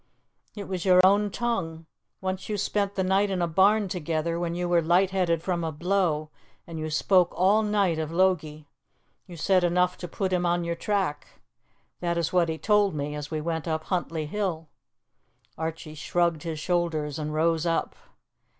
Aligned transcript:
"It 0.55 0.67
was 0.67 0.83
your 0.83 0.99
own 1.05 1.29
tongue: 1.29 1.85
once 2.21 2.49
you 2.49 2.57
spent 2.57 2.95
the 2.95 3.03
night 3.03 3.29
in 3.29 3.39
a 3.39 3.47
barn 3.47 3.87
together 3.87 4.39
when 4.39 4.55
you 4.55 4.67
were 4.67 4.81
light 4.81 5.11
headed 5.11 5.43
from 5.43 5.63
a 5.63 5.71
blow, 5.71 6.31
and 6.65 6.79
you 6.79 6.89
spoke 6.89 7.31
all 7.37 7.61
night 7.61 7.99
of 7.99 8.11
Logie. 8.11 8.67
You 9.27 9.37
said 9.37 9.63
enough 9.63 9.99
to 9.99 10.07
put 10.07 10.33
him 10.33 10.43
on 10.43 10.63
your 10.63 10.73
track. 10.73 11.39
That 11.99 12.17
is 12.17 12.33
what 12.33 12.49
he 12.49 12.57
told 12.57 12.95
me 12.95 13.13
as 13.13 13.29
we 13.29 13.41
went 13.41 13.67
up 13.67 13.83
Huntly 13.83 14.25
Hill." 14.25 14.69
Archie 15.55 15.93
shrugged 15.93 16.41
his 16.41 16.59
shoulders 16.59 17.19
and 17.19 17.31
rose 17.31 17.67
up. 17.67 17.95